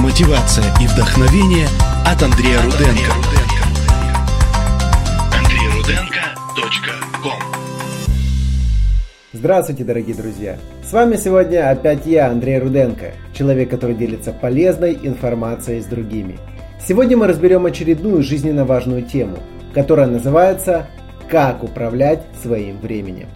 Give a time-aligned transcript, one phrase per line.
[0.00, 1.66] мотивация и вдохновение
[2.06, 3.12] от Андрея Руденко.
[5.36, 7.38] AnдрейRudenko.com
[9.32, 10.58] Здравствуйте, дорогие друзья!
[10.82, 16.38] С вами сегодня опять я, Андрей Руденко, человек, который делится полезной информацией с другими.
[16.86, 19.36] Сегодня мы разберем очередную жизненно важную тему,
[19.74, 20.86] которая называется
[21.28, 23.28] «Как управлять своим временем».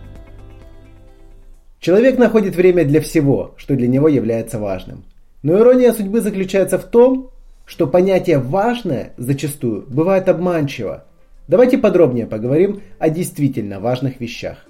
[1.79, 5.05] Человек находит время для всего, что для него является важным.
[5.45, 7.29] Но ирония судьбы заключается в том,
[7.67, 11.05] что понятие «важное» зачастую бывает обманчиво.
[11.49, 14.65] Давайте подробнее поговорим о действительно важных вещах.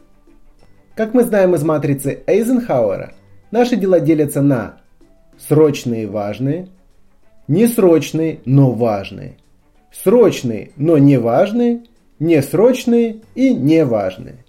[0.97, 3.13] Как мы знаем из матрицы Эйзенхауэра,
[3.53, 4.79] наши дела делятся на
[5.39, 6.67] срочные и важные,
[7.47, 9.37] несрочные, но важные,
[9.93, 11.85] срочные, но не важные,
[12.19, 14.45] несрочные и неважные.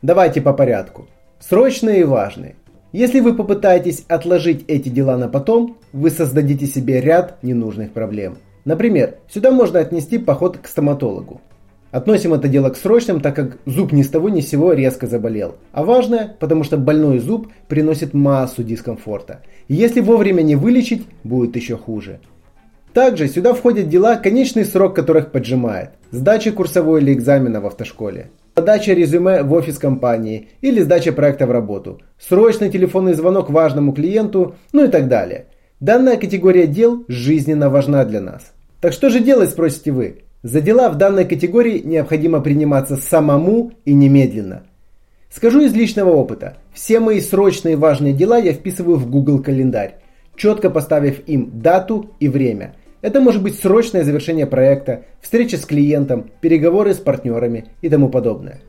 [0.00, 1.06] Давайте по порядку.
[1.38, 2.56] Срочные и важные.
[2.96, 8.38] Если вы попытаетесь отложить эти дела на потом, вы создадите себе ряд ненужных проблем.
[8.64, 11.42] Например, сюда можно отнести поход к стоматологу.
[11.90, 15.06] Относим это дело к срочным, так как зуб ни с того ни с сего резко
[15.06, 15.56] заболел.
[15.72, 19.42] А важное, потому что больной зуб приносит массу дискомфорта.
[19.68, 22.20] И если вовремя не вылечить, будет еще хуже.
[22.94, 25.90] Также сюда входят дела, конечный срок которых поджимает.
[26.12, 31.50] Сдача курсовой или экзамена в автошколе подача резюме в офис компании или сдача проекта в
[31.50, 35.48] работу, срочный телефонный звонок важному клиенту, ну и так далее.
[35.78, 38.54] Данная категория дел жизненно важна для нас.
[38.80, 40.22] Так что же делать, спросите вы?
[40.42, 44.62] За дела в данной категории необходимо приниматься самому и немедленно.
[45.28, 46.56] Скажу из личного опыта.
[46.72, 49.96] Все мои срочные важные дела я вписываю в Google календарь,
[50.34, 56.30] четко поставив им дату и время– это может быть срочное завершение проекта, встреча с клиентом,
[56.40, 58.60] переговоры с партнерами и тому подобное.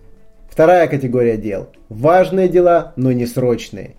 [0.50, 1.70] Вторая категория дел.
[1.89, 3.95] Важные дела, но не срочные.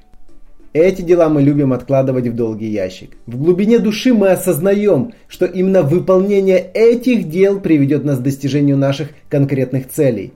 [0.75, 3.17] Эти дела мы любим откладывать в долгий ящик.
[3.27, 9.11] В глубине души мы осознаем, что именно выполнение этих дел приведет нас к достижению наших
[9.31, 10.35] конкретных целей.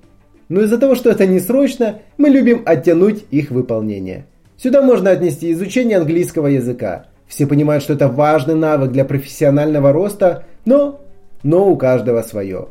[0.48, 4.26] Но из-за того, что это не срочно, мы любим оттянуть их выполнение.
[4.56, 10.44] Сюда можно отнести изучение английского языка, все понимают, что это важный навык для профессионального роста,
[10.66, 11.00] но,
[11.42, 12.66] но у каждого свое.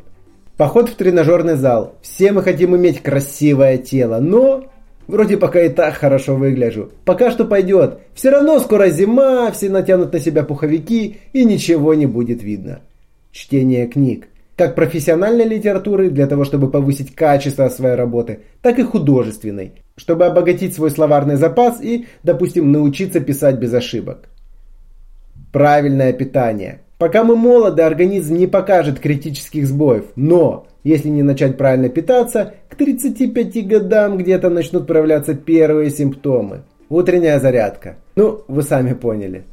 [0.55, 1.95] Поход в тренажерный зал.
[2.03, 4.65] Все мы хотим иметь красивое тело, но
[5.07, 6.91] вроде пока и так хорошо выгляжу.
[7.05, 8.01] Пока что пойдет.
[8.13, 12.81] Все равно скоро зима, все натянут на себя пуховики и ничего не будет видно.
[13.31, 14.27] Чтение книг.
[14.57, 20.75] Как профессиональной литературы для того, чтобы повысить качество своей работы, так и художественной, чтобы обогатить
[20.75, 24.27] свой словарный запас и, допустим, научиться писать без ошибок.
[25.51, 26.81] Правильное питание.
[26.97, 30.05] Пока мы молоды, организм не покажет критических сбоев.
[30.15, 36.61] Но, если не начать правильно питаться, к 35 годам где-то начнут проявляться первые симптомы.
[36.89, 37.97] Утренняя зарядка.
[38.15, 39.43] Ну, вы сами поняли.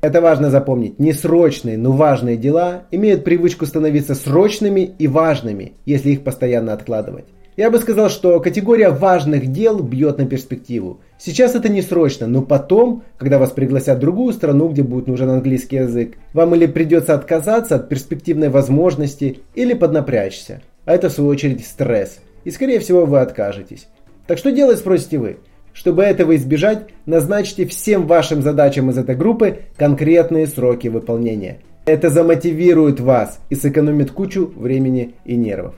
[0.00, 0.98] Это важно запомнить.
[0.98, 7.26] Несрочные, но важные дела имеют привычку становиться срочными и важными, если их постоянно откладывать.
[7.60, 11.00] Я бы сказал, что категория важных дел бьет на перспективу.
[11.18, 15.28] Сейчас это не срочно, но потом, когда вас пригласят в другую страну, где будет нужен
[15.28, 20.62] английский язык, вам или придется отказаться от перспективной возможности, или поднапрячься.
[20.86, 22.20] А это в свою очередь стресс.
[22.44, 23.88] И скорее всего вы откажетесь.
[24.26, 25.36] Так что делать, спросите вы?
[25.74, 31.58] Чтобы этого избежать, назначьте всем вашим задачам из этой группы конкретные сроки выполнения.
[31.84, 35.74] Это замотивирует вас и сэкономит кучу времени и нервов.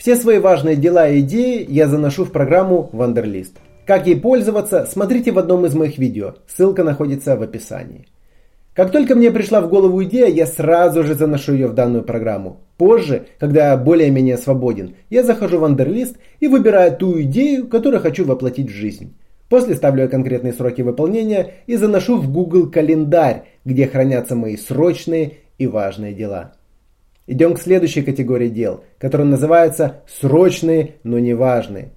[0.00, 3.52] Все свои важные дела и идеи я заношу в программу Wanderlist.
[3.84, 6.36] Как ей пользоваться, смотрите в одном из моих видео.
[6.48, 8.06] Ссылка находится в описании.
[8.72, 12.62] Как только мне пришла в голову идея, я сразу же заношу ее в данную программу.
[12.78, 18.24] Позже, когда я более-менее свободен, я захожу в Wanderlist и выбираю ту идею, которую хочу
[18.24, 19.14] воплотить в жизнь.
[19.50, 25.66] После ставлю конкретные сроки выполнения и заношу в Google календарь, где хранятся мои срочные и
[25.66, 26.54] важные дела.
[27.30, 31.90] Идем к следующей категории дел, которая называется «срочные, но не важные».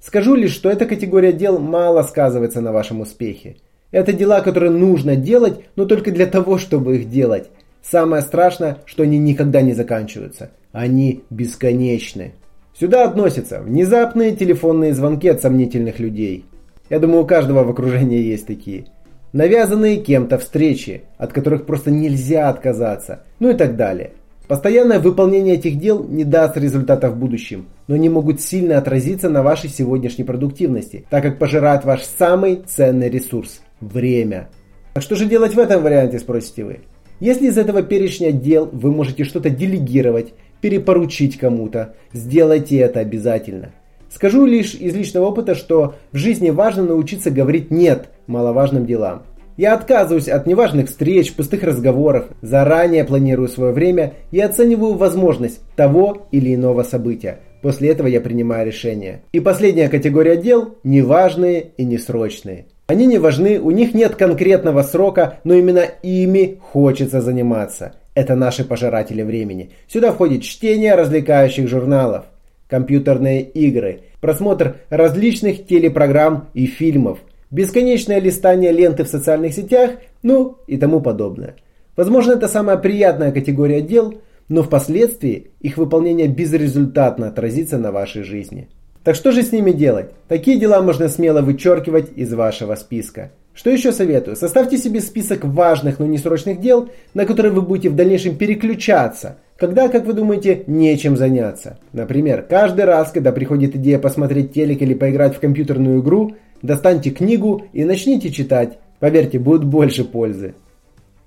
[0.00, 3.56] Скажу лишь, что эта категория дел мало сказывается на вашем успехе.
[3.90, 7.50] Это дела, которые нужно делать, но только для того, чтобы их делать.
[7.82, 10.48] Самое страшное, что они никогда не заканчиваются.
[10.72, 12.32] Они бесконечны.
[12.74, 16.46] Сюда относятся внезапные телефонные звонки от сомнительных людей.
[16.88, 18.86] Я думаю, у каждого в окружении есть такие.
[19.34, 23.24] Навязанные кем-то встречи, от которых просто нельзя отказаться.
[23.40, 24.12] Ну и так далее.
[24.46, 29.42] Постоянное выполнение этих дел не даст результата в будущем, но они могут сильно отразиться на
[29.42, 34.50] вашей сегодняшней продуктивности, так как пожирают ваш самый ценный ресурс– время.
[34.92, 36.80] А что же делать в этом варианте, спросите вы?
[37.20, 43.72] Если из этого перечня дел вы можете что-то делегировать, перепоручить кому-то, сделайте это обязательно.
[44.10, 49.22] Скажу лишь из личного опыта, что в жизни важно научиться говорить «нет» маловажным делам.
[49.56, 56.26] Я отказываюсь от неважных встреч, пустых разговоров, заранее планирую свое время и оцениваю возможность того
[56.32, 57.38] или иного события.
[57.62, 59.22] После этого я принимаю решение.
[59.32, 62.66] И последняя категория дел– неважные и несрочные.
[62.86, 67.94] Они не важны, у них нет конкретного срока, но именно ими хочется заниматься.
[68.14, 69.70] Это наши пожиратели времени.
[69.88, 72.26] Сюда входит чтение развлекающих журналов,
[72.68, 77.20] компьютерные игры, просмотр различных телепрограмм и фильмов,
[77.54, 79.92] бесконечное листание ленты в социальных сетях,
[80.22, 81.54] ну и тому подобное.
[81.96, 88.68] Возможно, это самая приятная категория дел, но впоследствии их выполнение безрезультатно отразится на вашей жизни.
[89.04, 90.10] Так что же с ними делать?
[90.28, 93.30] Такие дела можно смело вычеркивать из вашего списка.
[93.54, 94.34] Что еще советую?
[94.34, 99.36] Составьте себе список важных, но не срочных дел, на которые вы будете в дальнейшем переключаться,
[99.56, 101.78] когда, как вы думаете, нечем заняться.
[101.92, 106.34] Например, каждый раз, когда приходит идея посмотреть телек или поиграть в компьютерную игру,
[106.64, 108.78] достаньте книгу и начните читать.
[108.98, 110.54] Поверьте, будет больше пользы.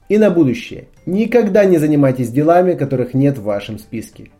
[0.09, 0.87] И на будущее.
[1.05, 4.31] Никогда не занимайтесь делами, которых нет в вашем списке.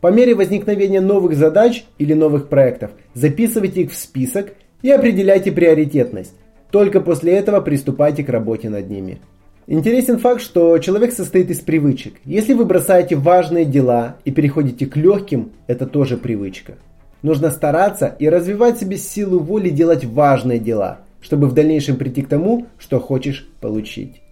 [0.00, 4.52] По мере возникновения новых задач или новых проектов записывайте их в список
[4.82, 6.34] и определяйте приоритетность.
[6.70, 9.20] Только после этого приступайте к работе над ними.
[9.66, 12.14] Интересен факт, что человек состоит из привычек.
[12.24, 16.74] Если вы бросаете важные дела и переходите к легким, это тоже привычка.
[17.22, 22.28] Нужно стараться и развивать себе силу воли делать важные дела, чтобы в дальнейшем прийти к
[22.28, 24.22] тому, что хочешь получить.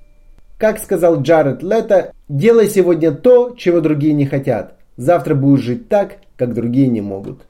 [0.58, 4.76] Как сказал Джаред Лето, делай сегодня то, чего другие не хотят.
[4.96, 7.40] Завтра будешь жить так, как другие не могут.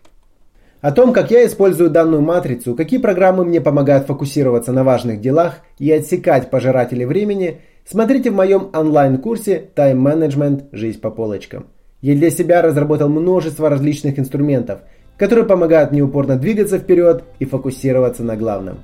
[0.81, 5.60] О том, как я использую данную матрицу, какие программы мне помогают фокусироваться на важных делах
[5.78, 11.66] и отсекать пожирателей времени, смотрите в моем онлайн-курсе Management Жизнь по полочкам.
[12.02, 14.81] Я для себя разработал множество различных инструментов,
[15.16, 18.78] которые помогают мне упорно двигаться вперед и фокусироваться на главном.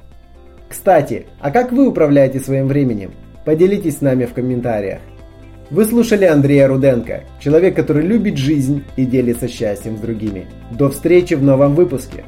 [0.68, 3.10] Кстати, а как вы управляете своим временем?
[3.44, 5.00] Поделитесь с нами в комментариях.
[5.70, 10.46] Вы слушали Андрея Руденко, человек, который любит жизнь и делится счастьем с другими.
[10.70, 12.24] До встречи в новом выпуске.